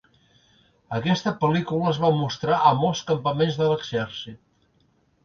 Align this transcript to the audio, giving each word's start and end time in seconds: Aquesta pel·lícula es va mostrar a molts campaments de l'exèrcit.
Aquesta 0.99 1.33
pel·lícula 1.43 1.91
es 1.91 1.99
va 2.05 2.11
mostrar 2.21 2.57
a 2.71 2.71
molts 2.79 3.05
campaments 3.11 3.61
de 3.61 3.69
l'exèrcit. 3.73 4.41